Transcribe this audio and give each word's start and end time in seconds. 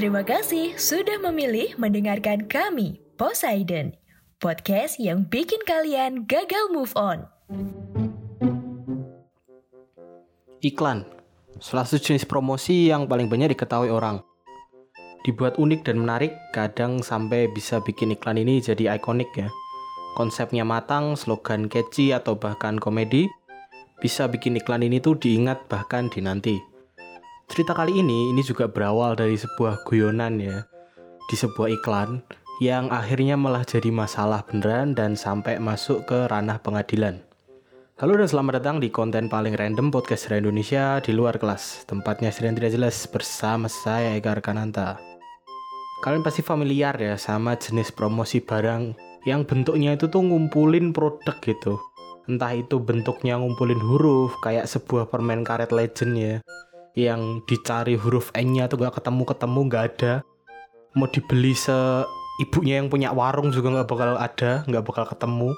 Terima 0.00 0.24
kasih 0.24 0.80
sudah 0.80 1.20
memilih 1.20 1.76
mendengarkan 1.76 2.48
kami, 2.48 3.04
Poseidon, 3.20 3.92
podcast 4.40 4.96
yang 4.96 5.28
bikin 5.28 5.60
kalian 5.68 6.24
gagal 6.24 6.72
move 6.72 6.88
on. 6.96 7.28
Iklan, 10.64 11.04
salah 11.60 11.84
satu 11.84 12.00
jenis 12.00 12.24
promosi 12.24 12.88
yang 12.88 13.12
paling 13.12 13.28
banyak 13.28 13.52
diketahui 13.52 13.92
orang. 13.92 14.24
Dibuat 15.28 15.60
unik 15.60 15.84
dan 15.84 16.00
menarik, 16.00 16.32
kadang 16.56 17.04
sampai 17.04 17.52
bisa 17.52 17.84
bikin 17.84 18.16
iklan 18.16 18.40
ini 18.40 18.64
jadi 18.64 18.96
ikonik 18.96 19.28
ya. 19.36 19.52
Konsepnya 20.16 20.64
matang, 20.64 21.12
slogan 21.12 21.68
catchy 21.68 22.16
atau 22.16 22.40
bahkan 22.40 22.80
komedi, 22.80 23.28
bisa 24.00 24.24
bikin 24.32 24.56
iklan 24.56 24.80
ini 24.80 24.96
tuh 24.96 25.20
diingat 25.20 25.68
bahkan 25.68 26.08
dinanti. 26.08 26.69
Cerita 27.50 27.74
kali 27.74 27.98
ini 27.98 28.30
ini 28.30 28.46
juga 28.46 28.70
berawal 28.70 29.18
dari 29.18 29.34
sebuah 29.34 29.82
guyonan 29.82 30.38
ya 30.38 30.62
di 31.26 31.34
sebuah 31.34 31.82
iklan 31.82 32.22
yang 32.62 32.86
akhirnya 32.94 33.34
malah 33.34 33.66
jadi 33.66 33.90
masalah 33.90 34.46
beneran 34.46 34.94
dan 34.94 35.18
sampai 35.18 35.58
masuk 35.58 36.06
ke 36.06 36.30
ranah 36.30 36.62
pengadilan. 36.62 37.18
Halo 37.98 38.14
dan 38.14 38.30
selamat 38.30 38.62
datang 38.62 38.78
di 38.78 38.86
konten 38.94 39.26
paling 39.26 39.58
random 39.58 39.90
podcast 39.90 40.30
dari 40.30 40.46
Indonesia 40.46 41.02
di 41.02 41.10
luar 41.10 41.42
kelas. 41.42 41.90
Tempatnya 41.90 42.30
sering 42.30 42.54
tidak 42.54 42.70
jelas 42.70 42.94
bersama 43.10 43.66
saya 43.66 44.14
Eka 44.14 44.38
Kananta. 44.38 45.02
Kalian 46.06 46.22
pasti 46.22 46.46
familiar 46.46 46.94
ya 47.02 47.18
sama 47.18 47.58
jenis 47.58 47.90
promosi 47.90 48.38
barang 48.38 48.94
yang 49.26 49.42
bentuknya 49.42 49.98
itu 49.98 50.06
tuh 50.06 50.22
ngumpulin 50.22 50.94
produk 50.94 51.34
gitu. 51.42 51.82
Entah 52.30 52.54
itu 52.54 52.78
bentuknya 52.78 53.42
ngumpulin 53.42 53.82
huruf 53.82 54.38
kayak 54.38 54.70
sebuah 54.70 55.10
permen 55.10 55.42
karet 55.42 55.74
legend 55.74 56.14
ya 56.14 56.38
yang 56.98 57.42
dicari 57.46 57.94
huruf 57.94 58.34
N-nya 58.34 58.66
tuh 58.66 58.82
gak 58.82 58.98
ketemu-ketemu 58.98 59.60
gak 59.70 59.84
ada. 59.94 60.12
Mau 60.98 61.06
dibeli 61.06 61.54
se 61.54 62.02
ibunya 62.42 62.80
yang 62.80 62.88
punya 62.90 63.12
warung 63.14 63.52
juga 63.52 63.68
nggak 63.70 63.88
bakal 63.92 64.16
ada 64.18 64.66
nggak 64.66 64.82
bakal 64.82 65.04
ketemu. 65.06 65.50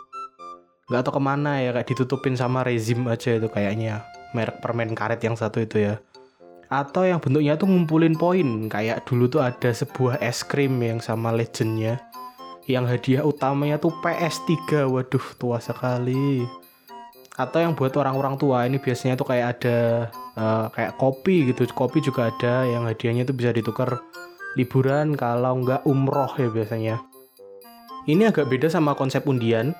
Nggak 0.91 1.03
tahu 1.08 1.14
ke 1.16 1.22
mana 1.22 1.53
ya 1.62 1.70
kayak 1.72 1.88
ditutupin 1.88 2.34
sama 2.36 2.66
rezim 2.66 3.06
aja 3.08 3.38
itu 3.38 3.48
kayaknya. 3.48 4.05
Merek 4.36 4.60
permen 4.60 4.92
karet 4.92 5.22
yang 5.25 5.38
satu 5.38 5.64
itu 5.64 5.80
ya. 5.88 5.94
Atau 6.69 7.08
yang 7.08 7.22
bentuknya 7.22 7.56
tuh 7.56 7.70
ngumpulin 7.70 8.12
poin 8.19 8.69
kayak 8.69 9.08
dulu 9.08 9.30
tuh 9.30 9.41
ada 9.41 9.72
sebuah 9.72 10.20
es 10.20 10.44
krim 10.44 10.77
yang 10.84 11.00
sama 11.00 11.33
legendnya. 11.33 12.03
Yang 12.69 12.84
hadiah 12.92 13.25
utamanya 13.25 13.80
tuh 13.80 13.94
PS3 14.05 14.84
waduh 14.91 15.27
tua 15.41 15.64
sekali 15.64 16.44
atau 17.48 17.59
yang 17.62 17.75
buat 17.75 17.95
orang-orang 17.98 18.39
tua 18.39 18.65
ini 18.65 18.79
biasanya 18.79 19.19
tuh 19.19 19.29
kayak 19.29 19.47
ada 19.59 19.79
uh, 20.39 20.67
kayak 20.71 20.97
kopi 20.97 21.51
gitu. 21.51 21.67
Kopi 21.73 21.99
juga 22.03 22.31
ada 22.31 22.67
yang 22.67 22.87
hadiahnya 22.87 23.27
itu 23.27 23.34
bisa 23.34 23.51
ditukar 23.51 24.01
liburan 24.55 25.19
kalau 25.19 25.61
nggak 25.62 25.83
umroh 25.89 26.31
ya 26.39 26.49
biasanya. 26.49 27.03
Ini 28.07 28.34
agak 28.34 28.51
beda 28.51 28.71
sama 28.71 28.95
konsep 28.99 29.23
undian. 29.27 29.75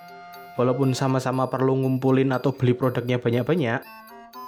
Walaupun 0.61 0.93
sama-sama 0.93 1.49
perlu 1.49 1.81
ngumpulin 1.81 2.29
atau 2.29 2.53
beli 2.53 2.77
produknya 2.77 3.17
banyak-banyak 3.17 3.81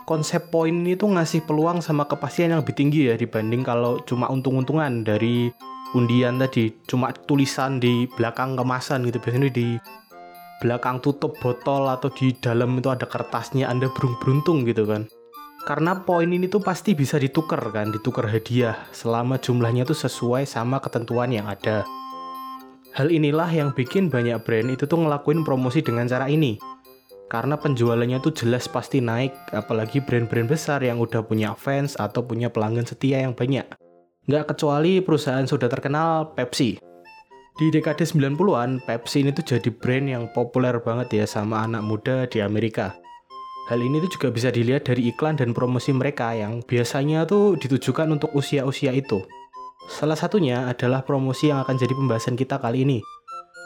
konsep 0.05 0.53
poin 0.53 0.71
ini 0.71 0.95
tuh 0.95 1.17
ngasih 1.17 1.49
peluang 1.49 1.81
sama 1.81 2.05
kepastian 2.05 2.53
yang 2.53 2.61
lebih 2.61 2.77
tinggi 2.77 3.09
ya 3.09 3.17
dibanding 3.17 3.65
kalau 3.65 3.99
cuma 4.05 4.28
untung-untungan 4.28 5.03
dari 5.03 5.49
undian 5.97 6.37
tadi. 6.37 6.71
Cuma 6.84 7.11
tulisan 7.11 7.81
di 7.81 8.05
belakang 8.15 8.55
kemasan 8.55 9.09
gitu 9.09 9.19
biasanya 9.19 9.51
di 9.51 9.81
belakang 10.62 11.02
tutup 11.02 11.34
botol 11.42 11.88
atau 11.91 12.12
di 12.12 12.34
dalam 12.38 12.76
itu 12.78 12.92
ada 12.92 13.06
kertasnya 13.09 13.66
Anda 13.70 13.91
beruntung 13.91 14.69
gitu 14.69 14.87
kan 14.87 15.06
karena 15.65 15.97
poin 16.04 16.28
ini 16.28 16.44
tuh 16.44 16.60
pasti 16.60 16.92
bisa 16.92 17.16
ditukar 17.16 17.72
kan, 17.72 17.88
ditukar 17.88 18.28
hadiah 18.28 18.84
selama 18.93 19.41
jumlahnya 19.41 19.88
tuh 19.88 19.97
sesuai 19.97 20.44
sama 20.44 20.76
ketentuan 20.76 21.32
yang 21.32 21.48
ada. 21.48 21.88
Hal 22.93 23.09
inilah 23.09 23.48
yang 23.48 23.72
bikin 23.72 24.12
banyak 24.12 24.44
brand 24.44 24.69
itu 24.69 24.84
tuh 24.84 25.00
ngelakuin 25.00 25.41
promosi 25.41 25.81
dengan 25.81 26.04
cara 26.04 26.28
ini. 26.28 26.60
Karena 27.32 27.56
penjualannya 27.56 28.20
tuh 28.20 28.37
jelas 28.37 28.69
pasti 28.69 29.00
naik, 29.00 29.32
apalagi 29.56 30.04
brand-brand 30.04 30.53
besar 30.53 30.84
yang 30.84 31.00
udah 31.00 31.25
punya 31.25 31.56
fans 31.56 31.97
atau 31.97 32.22
punya 32.28 32.53
pelanggan 32.53 32.84
setia 32.84 33.25
yang 33.25 33.32
banyak. 33.32 33.64
Nggak 34.28 34.54
kecuali 34.54 35.00
perusahaan 35.00 35.48
sudah 35.48 35.66
terkenal 35.72 36.37
Pepsi. 36.37 36.76
Di 37.54 37.70
dekade 37.70 38.03
90-an, 38.03 38.82
Pepsi 38.82 39.22
ini 39.22 39.31
tuh 39.31 39.47
jadi 39.47 39.70
brand 39.70 40.10
yang 40.10 40.26
populer 40.34 40.75
banget 40.82 41.22
ya 41.22 41.26
sama 41.31 41.62
anak 41.62 41.87
muda 41.87 42.26
di 42.26 42.42
Amerika. 42.42 42.98
Hal 43.70 43.78
ini 43.78 44.03
tuh 44.03 44.19
juga 44.19 44.34
bisa 44.34 44.50
dilihat 44.50 44.91
dari 44.91 45.15
iklan 45.15 45.38
dan 45.38 45.54
promosi 45.54 45.94
mereka 45.94 46.34
yang 46.34 46.66
biasanya 46.66 47.22
tuh 47.22 47.54
ditujukan 47.54 48.10
untuk 48.10 48.34
usia-usia 48.34 48.91
itu. 48.91 49.22
Salah 49.87 50.19
satunya 50.19 50.66
adalah 50.66 51.06
promosi 51.06 51.54
yang 51.54 51.62
akan 51.62 51.78
jadi 51.78 51.94
pembahasan 51.94 52.34
kita 52.34 52.59
kali 52.59 52.82
ini. 52.82 52.98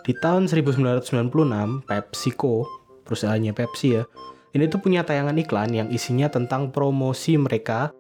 Di 0.05 0.13
tahun 0.21 0.53
1996, 0.53 1.89
PepsiCo, 1.89 2.69
perusahaannya 3.09 3.57
Pepsi 3.57 3.97
ya, 3.97 4.05
ini 4.53 4.69
tuh 4.69 4.85
punya 4.85 5.01
tayangan 5.01 5.41
iklan 5.41 5.73
yang 5.73 5.89
isinya 5.89 6.29
tentang 6.29 6.77
promosi 6.77 7.41
mereka 7.41 7.97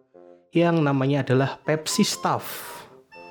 yang 0.53 0.85
namanya 0.85 1.25
adalah 1.25 1.57
Pepsi 1.65 2.05
Stuff 2.05 2.77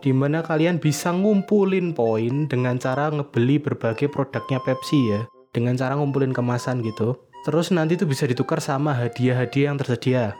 di 0.01 0.13
mana 0.13 0.45
kalian 0.45 0.77
bisa 0.77 1.09
ngumpulin 1.09 1.91
poin 1.91 2.45
dengan 2.45 2.77
cara 2.77 3.09
ngebeli 3.09 3.57
berbagai 3.57 4.11
produknya 4.13 4.61
Pepsi 4.61 4.99
ya, 5.13 5.21
dengan 5.53 5.73
cara 5.73 5.97
ngumpulin 5.97 6.33
kemasan 6.33 6.85
gitu. 6.85 7.17
Terus 7.47 7.71
nanti 7.71 7.95
tuh 7.95 8.09
bisa 8.09 8.27
ditukar 8.27 8.59
sama 8.59 8.91
hadiah-hadiah 8.93 9.71
yang 9.71 9.79
tersedia. 9.79 10.35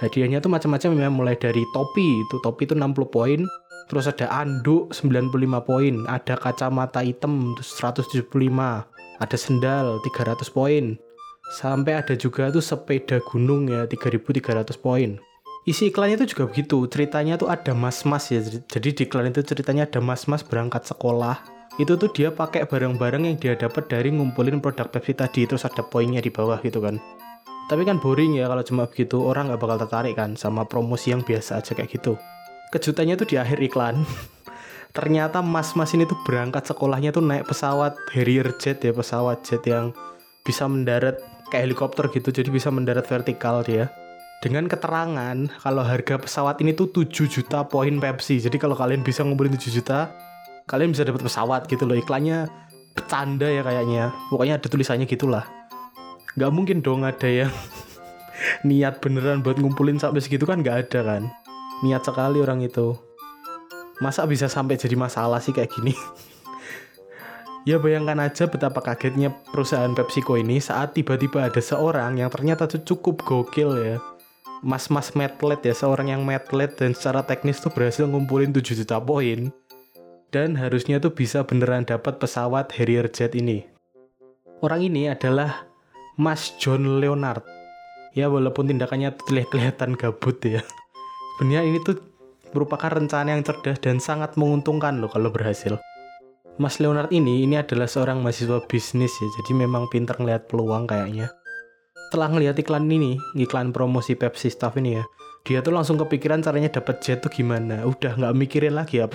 Hadiahnya 0.00 0.40
tuh 0.40 0.52
macam-macam 0.52 0.90
ya, 0.96 1.08
mulai 1.12 1.36
dari 1.36 1.64
topi, 1.76 2.24
itu 2.24 2.36
topi 2.40 2.64
itu 2.64 2.72
60 2.72 3.08
poin, 3.12 3.40
terus 3.90 4.08
ada 4.08 4.30
anduk 4.32 4.92
95 4.94 5.60
poin, 5.60 5.94
ada 6.08 6.38
kacamata 6.38 7.04
hitam 7.04 7.52
175, 7.58 8.24
ada 9.20 9.36
sendal 9.36 10.00
300 10.00 10.48
poin. 10.52 10.96
Sampai 11.50 11.98
ada 11.98 12.14
juga 12.14 12.48
tuh 12.54 12.62
sepeda 12.62 13.18
gunung 13.26 13.66
ya 13.66 13.82
3300 13.84 14.78
poin. 14.78 15.18
Isi 15.68 15.92
iklannya 15.92 16.16
tuh 16.16 16.28
juga 16.28 16.44
begitu, 16.48 16.88
ceritanya 16.88 17.36
tuh 17.36 17.52
ada 17.52 17.76
mas-mas 17.76 18.32
ya. 18.32 18.40
Jadi 18.44 18.96
di 18.96 19.02
iklan 19.04 19.28
itu 19.28 19.44
ceritanya 19.44 19.84
ada 19.84 20.00
mas-mas 20.00 20.40
berangkat 20.40 20.88
sekolah, 20.88 21.36
itu 21.76 22.00
tuh 22.00 22.08
dia 22.12 22.32
pakai 22.32 22.64
barang-barang 22.64 23.28
yang 23.28 23.36
dia 23.36 23.52
dapat 23.56 23.88
dari 23.92 24.08
ngumpulin 24.08 24.60
produk 24.64 24.88
Pepsi 24.88 25.12
tadi. 25.12 25.44
Terus 25.44 25.68
ada 25.68 25.84
poinnya 25.84 26.24
di 26.24 26.32
bawah 26.32 26.60
gitu 26.64 26.80
kan. 26.80 26.96
Tapi 27.68 27.86
kan 27.86 28.00
boring 28.00 28.40
ya 28.40 28.48
kalau 28.48 28.64
cuma 28.64 28.88
begitu. 28.88 29.20
Orang 29.20 29.52
nggak 29.52 29.60
bakal 29.60 29.76
tertarik 29.84 30.16
kan 30.16 30.32
sama 30.34 30.64
promosi 30.64 31.12
yang 31.12 31.20
biasa 31.20 31.60
aja 31.60 31.76
kayak 31.76 31.92
gitu. 31.92 32.16
Kejutannya 32.72 33.20
tuh 33.20 33.28
di 33.28 33.36
akhir 33.36 33.60
iklan. 33.60 34.00
Ternyata 34.96 35.44
mas-mas 35.44 35.92
ini 35.92 36.08
tuh 36.08 36.18
berangkat 36.24 36.66
sekolahnya 36.66 37.14
tuh 37.14 37.22
naik 37.22 37.46
pesawat 37.46 37.94
Harrier 38.16 38.48
jet 38.56 38.80
ya. 38.80 38.96
Pesawat 38.96 39.44
jet 39.44 39.62
yang 39.68 39.92
bisa 40.40 40.64
mendarat 40.66 41.20
kayak 41.52 41.68
helikopter 41.68 42.08
gitu. 42.10 42.32
Jadi 42.32 42.48
bisa 42.48 42.72
mendarat 42.72 43.04
vertikal 43.04 43.60
dia 43.60 43.92
dengan 44.40 44.64
keterangan 44.64 45.36
kalau 45.60 45.84
harga 45.84 46.16
pesawat 46.16 46.64
ini 46.64 46.72
tuh 46.72 46.88
7 46.88 47.28
juta 47.28 47.68
poin 47.68 47.92
Pepsi. 48.00 48.40
Jadi 48.40 48.56
kalau 48.56 48.72
kalian 48.72 49.04
bisa 49.04 49.20
ngumpulin 49.20 49.52
7 49.52 49.68
juta 49.68 50.08
kalian 50.64 50.96
bisa 50.96 51.04
dapat 51.04 51.28
pesawat 51.28 51.68
gitu 51.68 51.84
loh. 51.84 51.92
Iklannya 51.92 52.48
bercanda 52.96 53.46
ya 53.46 53.60
kayaknya. 53.60 54.16
Pokoknya 54.32 54.56
ada 54.56 54.66
tulisannya 54.66 55.04
gitulah. 55.04 55.44
Nggak 56.40 56.50
mungkin 56.56 56.80
dong 56.80 57.04
ada 57.04 57.28
yang 57.28 57.52
niat 58.68 59.04
beneran 59.04 59.44
buat 59.44 59.60
ngumpulin 59.60 60.00
sampai 60.00 60.24
segitu 60.24 60.48
kan 60.48 60.64
nggak 60.64 60.88
ada 60.88 61.00
kan? 61.04 61.22
Niat 61.84 62.00
sekali 62.00 62.40
orang 62.40 62.64
itu. 62.64 62.96
Masa 64.00 64.24
bisa 64.24 64.48
sampai 64.48 64.80
jadi 64.80 64.96
masalah 64.96 65.44
sih 65.44 65.52
kayak 65.52 65.70
gini? 65.76 65.92
Ya 67.68 67.76
bayangkan 67.76 68.16
aja 68.24 68.48
betapa 68.48 68.80
kagetnya 68.80 69.36
perusahaan 69.52 69.92
PepsiCo 69.92 70.40
ini 70.40 70.64
saat 70.64 70.96
tiba-tiba 70.96 71.44
ada 71.44 71.60
seorang 71.60 72.16
yang 72.16 72.32
ternyata 72.32 72.64
cukup 72.64 73.20
gokil 73.20 73.76
ya 73.76 74.00
mas-mas 74.60 75.16
medlet 75.16 75.60
ya 75.64 75.72
seorang 75.72 76.12
yang 76.12 76.22
medlet 76.24 76.72
dan 76.76 76.92
secara 76.92 77.24
teknis 77.24 77.60
tuh 77.60 77.72
berhasil 77.72 78.04
ngumpulin 78.04 78.52
7 78.52 78.84
juta 78.84 79.00
poin 79.00 79.48
dan 80.30 80.54
harusnya 80.54 81.02
tuh 81.02 81.10
bisa 81.10 81.42
beneran 81.42 81.82
dapat 81.82 82.22
pesawat 82.22 82.70
Harrier 82.78 83.10
Jet 83.10 83.34
ini. 83.34 83.66
Orang 84.62 84.84
ini 84.86 85.10
adalah 85.10 85.66
Mas 86.14 86.54
John 86.60 87.00
Leonard. 87.02 87.42
Ya 88.14 88.28
walaupun 88.28 88.68
tindakannya 88.68 89.14
terlihat 89.26 89.48
kelihatan 89.50 89.96
gabut 89.98 90.38
ya. 90.44 90.62
Sebenarnya 91.38 91.62
ini 91.64 91.78
tuh 91.80 91.96
merupakan 92.52 92.90
rencana 92.90 93.32
yang 93.32 93.42
cerdas 93.46 93.78
dan 93.80 94.02
sangat 94.02 94.36
menguntungkan 94.36 95.00
loh 95.00 95.08
kalau 95.08 95.32
berhasil. 95.32 95.78
Mas 96.60 96.76
Leonard 96.76 97.08
ini 97.08 97.46
ini 97.48 97.56
adalah 97.56 97.88
seorang 97.88 98.20
mahasiswa 98.20 98.60
bisnis 98.68 99.16
ya, 99.16 99.28
jadi 99.40 99.64
memang 99.64 99.88
pintar 99.88 100.20
ngeliat 100.20 100.44
peluang 100.44 100.84
kayaknya. 100.84 101.32
Setelah 102.10 102.26
ngeliat 102.26 102.58
iklan 102.58 102.90
ini, 102.90 103.22
iklan 103.38 103.70
promosi 103.70 104.18
Pepsi 104.18 104.50
Staff 104.50 104.74
ini 104.74 104.98
ya, 104.98 105.06
dia 105.46 105.62
tuh 105.62 105.70
langsung 105.70 105.94
kepikiran 105.94 106.42
caranya 106.42 106.66
dapat 106.66 106.98
jet 106.98 107.22
tuh 107.22 107.30
gimana. 107.30 107.86
Udah 107.86 108.18
nggak 108.18 108.34
mikirin 108.34 108.74
lagi 108.74 108.98
apa. 108.98 109.14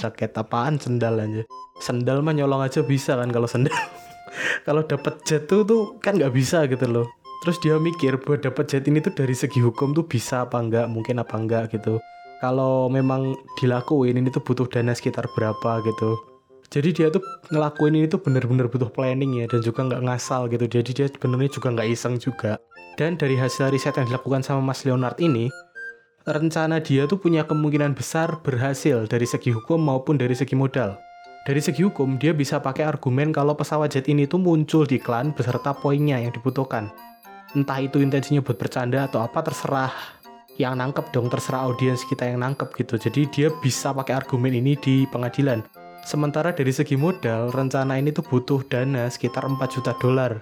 Jaket 0.00 0.32
apaan? 0.40 0.80
Sendal 0.80 1.20
aja. 1.20 1.44
Sendal 1.84 2.24
mah 2.24 2.32
nyolong 2.32 2.64
aja 2.64 2.80
bisa 2.80 3.20
kan 3.20 3.28
kalau 3.28 3.44
sendal. 3.44 3.76
Kalau 4.64 4.88
dapat 4.88 5.20
jet 5.28 5.52
tuh 5.52 5.68
tuh 5.68 6.00
kan 6.00 6.16
nggak 6.16 6.32
bisa 6.32 6.64
gitu 6.64 6.88
loh. 6.88 7.12
Terus 7.44 7.60
dia 7.60 7.76
mikir 7.76 8.16
buat 8.24 8.40
dapat 8.40 8.72
jet 8.72 8.88
ini 8.88 9.04
tuh 9.04 9.12
dari 9.12 9.36
segi 9.36 9.60
hukum 9.60 9.92
tuh 9.92 10.08
bisa 10.08 10.48
apa 10.48 10.64
enggak 10.64 10.88
mungkin 10.88 11.20
apa 11.20 11.36
enggak 11.36 11.76
gitu. 11.76 12.00
Kalau 12.40 12.88
memang 12.88 13.36
dilakuin 13.60 14.16
ini 14.16 14.32
tuh 14.32 14.40
butuh 14.40 14.64
dana 14.64 14.96
sekitar 14.96 15.28
berapa 15.36 15.84
gitu 15.84 16.29
jadi 16.70 16.94
dia 16.94 17.08
tuh 17.10 17.18
ngelakuin 17.50 17.98
ini 17.98 18.06
tuh 18.06 18.22
bener-bener 18.22 18.70
butuh 18.70 18.86
planning 18.94 19.42
ya 19.42 19.50
dan 19.50 19.58
juga 19.58 19.90
nggak 19.90 20.06
ngasal 20.06 20.46
gitu. 20.46 20.70
Jadi 20.70 20.90
dia 20.94 21.06
sebenarnya 21.10 21.50
juga 21.50 21.68
nggak 21.74 21.88
iseng 21.90 22.14
juga. 22.14 22.62
Dan 22.94 23.18
dari 23.18 23.34
hasil 23.34 23.74
riset 23.74 23.98
yang 23.98 24.06
dilakukan 24.06 24.46
sama 24.46 24.62
Mas 24.62 24.86
Leonard 24.86 25.18
ini 25.18 25.50
rencana 26.30 26.78
dia 26.78 27.10
tuh 27.10 27.18
punya 27.18 27.42
kemungkinan 27.42 27.98
besar 27.98 28.38
berhasil 28.46 29.02
dari 29.10 29.26
segi 29.26 29.50
hukum 29.50 29.82
maupun 29.82 30.14
dari 30.14 30.30
segi 30.38 30.54
modal. 30.54 30.94
Dari 31.42 31.58
segi 31.58 31.82
hukum 31.82 32.22
dia 32.22 32.30
bisa 32.30 32.62
pakai 32.62 32.86
argumen 32.86 33.34
kalau 33.34 33.58
pesawat 33.58 33.90
jet 33.90 34.06
ini 34.06 34.30
tuh 34.30 34.38
muncul 34.38 34.86
di 34.86 35.02
iklan 35.02 35.34
beserta 35.34 35.74
poinnya 35.74 36.22
yang 36.22 36.30
dibutuhkan. 36.30 36.86
Entah 37.58 37.82
itu 37.82 37.98
intensinya 37.98 38.46
buat 38.46 38.62
bercanda 38.62 39.10
atau 39.10 39.26
apa 39.26 39.42
terserah 39.42 39.90
yang 40.54 40.78
nangkep 40.78 41.10
dong 41.10 41.26
terserah 41.26 41.66
audiens 41.66 42.06
kita 42.06 42.30
yang 42.30 42.46
nangkep 42.46 42.70
gitu. 42.78 42.94
Jadi 42.94 43.26
dia 43.26 43.48
bisa 43.58 43.90
pakai 43.90 44.22
argumen 44.22 44.54
ini 44.54 44.78
di 44.78 45.08
pengadilan 45.10 45.79
Sementara 46.00 46.56
dari 46.56 46.72
segi 46.72 46.96
modal, 46.96 47.52
rencana 47.52 48.00
ini 48.00 48.10
tuh 48.10 48.24
butuh 48.24 48.64
dana 48.66 49.06
sekitar 49.06 49.44
4 49.44 49.60
juta 49.68 49.92
dolar. 50.00 50.40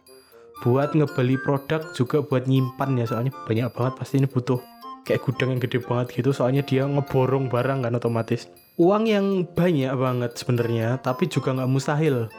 Buat 0.63 0.95
ngebeli 0.95 1.39
produk 1.39 1.83
juga 1.95 2.23
buat 2.23 2.47
nyimpan 2.47 2.99
ya, 2.99 3.07
soalnya 3.07 3.33
banyak 3.47 3.71
banget 3.75 3.95
pasti 3.99 4.23
ini 4.23 4.27
butuh 4.31 4.59
kayak 5.07 5.23
gudang 5.25 5.55
yang 5.57 5.61
gede 5.63 5.79
banget 5.83 6.21
gitu, 6.21 6.31
soalnya 6.35 6.63
dia 6.63 6.87
ngeborong 6.87 7.51
barang 7.51 7.87
kan 7.87 7.95
otomatis. 7.95 8.47
Uang 8.79 9.11
yang 9.11 9.47
banyak 9.47 9.91
banget 9.95 10.37
sebenarnya, 10.39 11.03
tapi 11.03 11.27
juga 11.27 11.55
nggak 11.55 11.71
mustahil. 11.71 12.31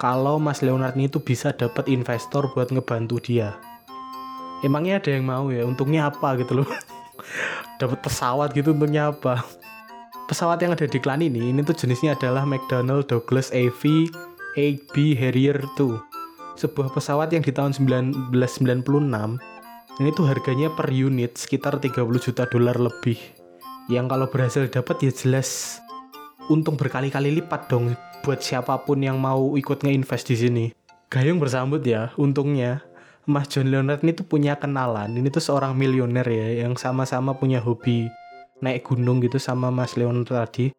Kalau 0.00 0.42
Mas 0.42 0.64
Leonard 0.64 0.98
ini 0.98 1.06
tuh 1.06 1.22
bisa 1.22 1.54
dapat 1.54 1.86
investor 1.86 2.50
buat 2.52 2.72
ngebantu 2.72 3.20
dia. 3.22 3.54
Emangnya 4.64 4.98
ada 4.98 5.10
yang 5.12 5.28
mau 5.28 5.52
ya? 5.52 5.62
Untungnya 5.68 6.08
apa 6.08 6.40
gitu 6.40 6.64
loh? 6.64 6.68
dapat 7.80 8.00
pesawat 8.00 8.56
gitu 8.56 8.72
untungnya 8.72 9.12
apa? 9.12 9.44
Pesawat 10.24 10.56
yang 10.64 10.72
ada 10.72 10.88
di 10.88 10.96
klan 10.96 11.20
ini 11.20 11.52
ini 11.52 11.60
tuh 11.60 11.76
jenisnya 11.76 12.16
adalah 12.16 12.48
McDonnell 12.48 13.04
Douglas 13.04 13.52
AV 13.52 14.08
8B 14.56 15.18
Harrier 15.20 15.60
2 15.76 16.56
sebuah 16.56 16.88
pesawat 16.94 17.28
yang 17.34 17.44
di 17.44 17.52
tahun 17.52 17.76
1996 17.76 18.32
ini 19.94 20.10
tuh 20.10 20.26
harganya 20.26 20.72
per 20.72 20.90
unit 20.90 21.38
sekitar 21.38 21.78
30 21.78 22.02
juta 22.18 22.50
dolar 22.50 22.74
lebih. 22.74 23.14
Yang 23.86 24.06
kalau 24.10 24.26
berhasil 24.26 24.66
dapat 24.66 25.06
ya 25.06 25.12
jelas 25.14 25.78
untung 26.50 26.74
berkali-kali 26.74 27.30
lipat 27.38 27.70
dong 27.70 27.94
buat 28.26 28.42
siapa 28.42 28.74
pun 28.82 28.98
yang 28.98 29.22
mau 29.22 29.54
ikut 29.54 29.86
ngeinvest 29.86 30.34
di 30.34 30.36
sini. 30.40 30.64
Gayung 31.14 31.38
bersambut 31.38 31.84
ya 31.86 32.10
untungnya. 32.18 32.82
Mas 33.24 33.48
John 33.48 33.72
Leonard 33.72 34.04
ini 34.04 34.12
tuh 34.12 34.28
punya 34.28 34.52
kenalan 34.60 35.16
ini 35.16 35.32
tuh 35.32 35.40
seorang 35.40 35.72
miliuner 35.72 36.28
ya 36.28 36.68
yang 36.68 36.76
sama-sama 36.76 37.32
punya 37.32 37.56
hobi 37.56 38.04
naik 38.64 38.88
gunung 38.88 39.20
gitu 39.20 39.36
sama 39.36 39.68
Mas 39.68 40.00
Leon 40.00 40.24
tadi 40.24 40.72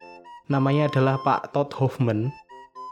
namanya 0.50 0.90
adalah 0.90 1.22
Pak 1.22 1.54
Todd 1.54 1.70
Hoffman 1.78 2.34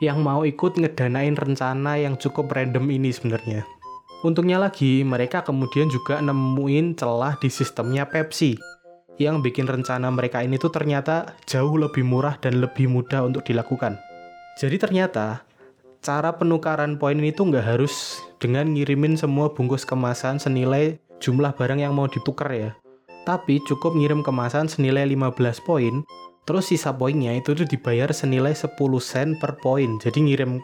yang 0.02 0.22
mau 0.22 0.46
ikut 0.46 0.78
ngedanain 0.78 1.34
rencana 1.34 1.98
yang 1.98 2.14
cukup 2.18 2.54
random 2.54 2.90
ini 2.94 3.10
sebenarnya. 3.10 3.66
Untungnya 4.24 4.60
lagi, 4.60 5.04
mereka 5.04 5.44
kemudian 5.44 5.92
juga 5.92 6.24
nemuin 6.24 6.96
celah 6.96 7.36
di 7.42 7.52
sistemnya 7.52 8.08
Pepsi 8.08 8.56
yang 9.22 9.46
bikin 9.46 9.70
rencana 9.70 10.10
mereka 10.10 10.42
ini 10.42 10.58
tuh 10.58 10.74
ternyata 10.74 11.38
jauh 11.46 11.78
lebih 11.78 12.02
murah 12.02 12.40
dan 12.42 12.58
lebih 12.64 12.90
mudah 12.90 13.22
untuk 13.26 13.46
dilakukan. 13.46 14.00
Jadi 14.58 14.78
ternyata 14.82 15.46
cara 16.02 16.34
penukaran 16.34 16.98
poin 16.98 17.16
ini 17.16 17.32
tuh 17.32 17.54
nggak 17.54 17.78
harus 17.78 18.20
dengan 18.42 18.74
ngirimin 18.74 19.16
semua 19.16 19.54
bungkus 19.54 19.86
kemasan 19.86 20.42
senilai 20.42 21.00
jumlah 21.24 21.56
barang 21.56 21.80
yang 21.80 21.96
mau 21.96 22.12
ditukar 22.12 22.52
ya 22.52 22.76
tapi 23.24 23.64
cukup 23.64 23.96
ngirim 23.96 24.20
kemasan 24.24 24.68
senilai 24.68 25.08
15 25.08 25.64
poin, 25.64 26.04
terus 26.44 26.72
sisa 26.72 26.92
poinnya 26.92 27.32
itu 27.36 27.56
tuh 27.56 27.68
dibayar 27.68 28.12
senilai 28.12 28.52
10 28.52 28.76
sen 29.00 29.36
per 29.40 29.60
poin. 29.64 29.96
Jadi 30.00 30.28
ngirim 30.28 30.60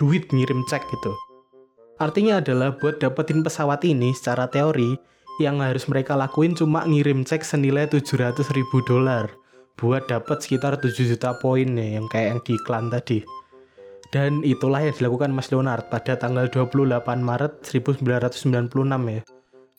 duit, 0.00 0.28
ngirim 0.32 0.64
cek 0.68 0.82
gitu. 0.88 1.12
Artinya 2.00 2.40
adalah 2.40 2.74
buat 2.80 2.98
dapetin 2.98 3.44
pesawat 3.44 3.84
ini 3.84 4.16
secara 4.16 4.48
teori, 4.48 4.96
yang 5.40 5.60
harus 5.60 5.88
mereka 5.88 6.16
lakuin 6.16 6.56
cuma 6.56 6.84
ngirim 6.84 7.24
cek 7.24 7.44
senilai 7.44 7.88
700 7.88 8.36
ribu 8.52 8.84
dolar 8.84 9.28
buat 9.80 10.04
dapat 10.08 10.44
sekitar 10.44 10.76
7 10.80 10.92
juta 10.92 11.36
poin 11.40 11.68
ya, 11.76 12.00
yang 12.00 12.06
kayak 12.08 12.28
yang 12.36 12.40
di 12.44 12.52
iklan 12.56 12.86
tadi. 12.92 13.18
Dan 14.12 14.44
itulah 14.44 14.84
yang 14.84 14.92
dilakukan 14.92 15.32
Mas 15.32 15.48
Leonard 15.48 15.88
pada 15.88 16.20
tanggal 16.20 16.44
28 16.52 17.00
Maret 17.24 17.64
1996 17.64 18.44
ya 19.08 19.24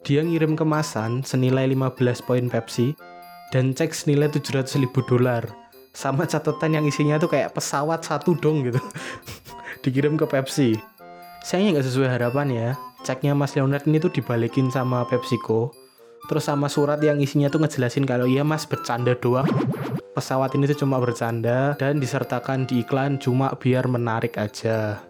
dia 0.04 0.20
ngirim 0.20 0.60
kemasan 0.60 1.24
senilai 1.24 1.72
15 1.72 2.28
poin 2.28 2.46
Pepsi 2.52 2.92
dan 3.56 3.72
cek 3.72 3.96
senilai 3.96 4.28
700 4.28 4.84
ribu 4.84 5.00
dolar. 5.08 5.48
Sama 5.96 6.28
catatan 6.28 6.76
yang 6.76 6.86
isinya 6.86 7.16
tuh 7.16 7.32
kayak 7.32 7.56
pesawat 7.56 8.04
satu 8.04 8.36
dong 8.36 8.68
gitu. 8.68 8.84
Dikirim 9.84 10.20
ke 10.20 10.28
Pepsi. 10.28 10.76
Sayangnya 11.40 11.80
nggak 11.80 11.88
sesuai 11.88 12.10
harapan 12.12 12.48
ya. 12.52 12.70
Ceknya 13.08 13.32
Mas 13.32 13.56
Leonard 13.56 13.88
ini 13.88 14.00
tuh 14.00 14.12
dibalikin 14.12 14.68
sama 14.68 15.08
PepsiCo. 15.08 15.72
Terus 16.28 16.48
sama 16.48 16.72
surat 16.72 17.00
yang 17.04 17.20
isinya 17.20 17.52
tuh 17.52 17.64
ngejelasin 17.64 18.08
kalau 18.08 18.28
iya 18.28 18.48
mas 18.48 18.64
bercanda 18.64 19.12
doang. 19.16 19.48
Pesawat 20.16 20.56
ini 20.56 20.72
tuh 20.72 20.88
cuma 20.88 21.00
bercanda 21.04 21.76
dan 21.76 22.00
disertakan 22.00 22.64
di 22.64 22.84
iklan 22.84 23.20
cuma 23.20 23.52
biar 23.60 23.92
menarik 23.92 24.40
aja. 24.40 25.04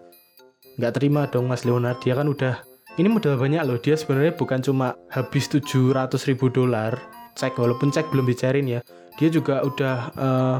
Nggak 0.81 0.94
terima 0.98 1.30
dong 1.30 1.54
Mas 1.54 1.66
Leonard. 1.69 2.01
Dia 2.01 2.18
kan 2.18 2.25
udah 2.25 2.73
ini 3.01 3.07
modal 3.10 3.42
banyak 3.42 3.62
loh. 3.66 3.78
Dia 3.81 3.98
sebenarnya 3.98 4.38
bukan 4.38 4.62
cuma 4.62 4.94
habis 5.10 5.50
700 5.50 6.13
ribu 6.30 6.50
dolar 6.54 6.94
cek 7.34 7.57
walaupun 7.57 7.90
cek 7.90 8.13
belum 8.13 8.30
dicariin 8.30 8.68
ya. 8.69 8.81
Dia 9.18 9.30
juga 9.34 9.66
udah 9.66 9.98
uh, 10.13 10.57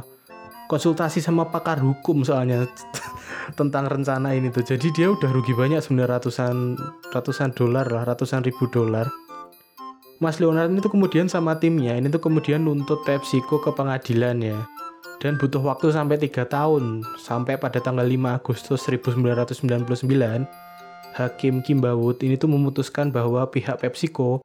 konsultasi 0.66 1.22
sama 1.22 1.46
pakar 1.46 1.78
hukum 1.78 2.26
soalnya 2.26 2.66
tentang 3.60 3.86
rencana 3.86 4.34
ini 4.34 4.50
tuh. 4.50 4.66
Jadi 4.66 4.90
dia 4.90 5.14
udah 5.14 5.30
rugi 5.30 5.54
banyak 5.54 5.86
sebenarnya 5.86 6.18
ratusan 6.18 6.78
ratusan 7.14 7.54
dolar 7.54 7.86
lah 7.86 8.04
ratusan 8.10 8.42
ribu 8.42 8.66
dolar. 8.74 9.06
Mas 10.18 10.40
Leonard 10.40 10.72
ini 10.72 10.80
tuh 10.80 10.94
kemudian 10.94 11.28
sama 11.28 11.60
timnya 11.60 12.00
ini 12.00 12.08
tuh 12.08 12.22
kemudian 12.24 12.64
nuntut 12.64 13.04
PepsiCo 13.06 13.62
ke 13.62 13.70
pengadilan 13.76 14.42
ya. 14.42 14.60
Dan 15.22 15.40
butuh 15.40 15.62
waktu 15.62 15.94
sampai 15.94 16.20
tiga 16.20 16.44
tahun 16.44 17.06
sampai 17.16 17.56
pada 17.56 17.80
tanggal 17.80 18.04
5 18.04 18.40
Agustus 18.44 18.84
1999 18.90 20.63
Hakim 21.14 21.62
Kimbawut 21.62 22.26
ini 22.26 22.36
tuh 22.36 22.50
memutuskan 22.50 23.14
bahwa 23.14 23.46
pihak 23.48 23.86
PepsiCo 23.86 24.42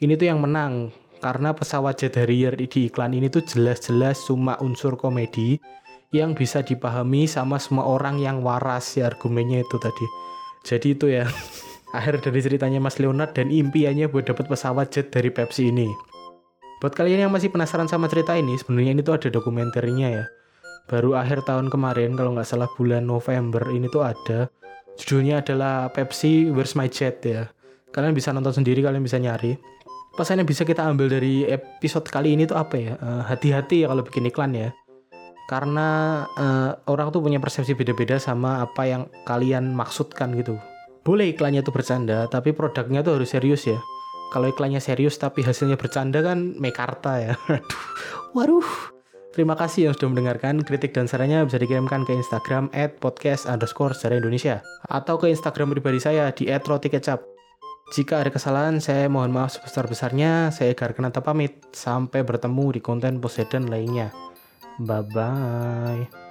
ini 0.00 0.16
tuh 0.16 0.28
yang 0.28 0.40
menang 0.40 0.92
karena 1.20 1.52
pesawat 1.52 2.00
jet 2.00 2.16
Harrier 2.16 2.56
di 2.56 2.68
iklan 2.88 3.12
ini 3.12 3.28
tuh 3.28 3.44
jelas-jelas 3.44 4.24
cuma 4.24 4.56
unsur 4.64 4.96
komedi 4.96 5.60
yang 6.10 6.32
bisa 6.34 6.64
dipahami 6.64 7.28
sama 7.28 7.60
semua 7.60 7.86
orang 7.86 8.18
yang 8.18 8.42
waras 8.42 8.98
ya 8.98 9.08
argumennya 9.08 9.62
itu 9.62 9.76
tadi. 9.78 10.06
Jadi 10.66 10.88
itu 10.96 11.06
ya 11.12 11.28
akhir 11.96 12.24
dari 12.24 12.40
ceritanya 12.40 12.80
Mas 12.82 12.98
Leonard 12.98 13.36
dan 13.36 13.52
impiannya 13.52 14.10
buat 14.10 14.26
dapat 14.26 14.48
pesawat 14.48 14.90
jet 14.90 15.12
dari 15.12 15.30
Pepsi 15.30 15.70
ini. 15.70 15.88
Buat 16.80 16.96
kalian 16.96 17.28
yang 17.28 17.32
masih 17.32 17.52
penasaran 17.52 17.92
sama 17.92 18.08
cerita 18.08 18.32
ini, 18.32 18.56
sebenarnya 18.56 18.96
ini 18.96 19.02
tuh 19.04 19.20
ada 19.20 19.28
dokumenternya 19.28 20.08
ya. 20.08 20.24
Baru 20.88 21.12
akhir 21.12 21.44
tahun 21.44 21.68
kemarin, 21.68 22.16
kalau 22.16 22.32
nggak 22.32 22.48
salah 22.48 22.72
bulan 22.72 23.04
November, 23.04 23.68
ini 23.68 23.84
tuh 23.92 24.00
ada 24.00 24.48
Judulnya 25.00 25.40
adalah 25.40 25.88
Pepsi 25.88 26.52
Where's 26.52 26.76
My 26.76 26.92
Jet 26.92 27.24
ya. 27.24 27.48
Kalian 27.88 28.12
bisa 28.12 28.36
nonton 28.36 28.52
sendiri, 28.52 28.84
kalian 28.84 29.00
bisa 29.00 29.16
nyari. 29.16 29.56
Pesan 30.12 30.44
yang 30.44 30.48
bisa 30.48 30.68
kita 30.68 30.84
ambil 30.84 31.08
dari 31.08 31.48
episode 31.48 32.04
kali 32.04 32.36
ini 32.36 32.44
tuh 32.44 32.60
apa 32.60 32.76
ya? 32.76 32.92
Eh, 33.00 33.22
hati-hati 33.24 33.80
uh, 33.80 33.82
ya 33.82 33.86
kalau 33.88 34.02
bikin 34.04 34.28
iklan 34.28 34.52
ya. 34.52 34.68
Karena 35.48 35.88
uh, 36.36 36.70
orang 36.86 37.10
tuh 37.10 37.24
punya 37.24 37.40
persepsi 37.40 37.72
beda-beda 37.72 38.20
sama 38.20 38.60
apa 38.60 38.86
yang 38.86 39.02
kalian 39.24 39.72
maksudkan 39.72 40.36
gitu. 40.36 40.60
Boleh 41.00 41.32
iklannya 41.32 41.64
tuh 41.64 41.72
bercanda, 41.72 42.28
tapi 42.28 42.52
produknya 42.52 43.00
tuh 43.00 43.16
harus 43.18 43.32
serius 43.32 43.64
ya. 43.64 43.80
Kalau 44.30 44.46
iklannya 44.46 44.78
serius 44.78 45.18
tapi 45.18 45.42
hasilnya 45.42 45.80
bercanda 45.80 46.22
kan 46.22 46.54
mekarta 46.60 47.18
ya. 47.18 47.32
Aduh, 47.50 47.82
waduh. 48.36 48.99
Terima 49.30 49.54
kasih 49.54 49.90
yang 49.90 49.94
sudah 49.94 50.10
mendengarkan. 50.10 50.58
Kritik 50.66 50.90
dan 50.90 51.06
sarannya 51.06 51.46
bisa 51.46 51.62
dikirimkan 51.62 52.02
ke 52.02 52.18
Instagram 52.18 52.66
at 52.74 52.98
podcast 52.98 53.46
underscore 53.46 53.94
sejarah 53.94 54.18
Indonesia. 54.18 54.58
Atau 54.90 55.22
ke 55.22 55.30
Instagram 55.30 55.70
pribadi 55.70 56.02
saya 56.02 56.34
di 56.34 56.50
at 56.50 56.66
roti. 56.66 56.90
Jika 57.90 58.22
ada 58.22 58.30
kesalahan, 58.30 58.78
saya 58.78 59.10
mohon 59.10 59.34
maaf 59.34 59.54
sebesar-besarnya. 59.54 60.54
Saya 60.54 60.74
Egar 60.74 60.94
Kenata 60.94 61.22
pamit. 61.22 61.62
Sampai 61.74 62.22
bertemu 62.22 62.78
di 62.78 62.80
konten 62.82 63.18
Poseidon 63.18 63.66
lainnya. 63.70 64.14
Bye-bye. 64.78 66.29